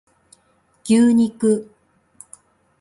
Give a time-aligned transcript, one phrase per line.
[0.83, 1.69] 牛肉